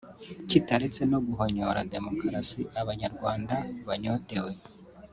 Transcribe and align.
kitaretse 0.49 1.01
no 1.11 1.19
guhonyora 1.27 1.79
demokarasi 1.93 2.61
Abanyarwanda 2.81 3.55
banyotewe 3.87 4.53